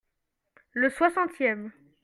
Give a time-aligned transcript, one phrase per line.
[0.71, 1.71] Le soixantième.